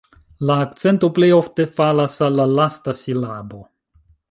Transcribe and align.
La 0.49 0.53
akcento 0.67 1.09
plej 1.17 1.27
ofte 1.41 1.67
falas 1.77 2.17
al 2.29 2.41
la 2.41 2.49
lasta 2.61 2.99
silabo. 3.03 3.63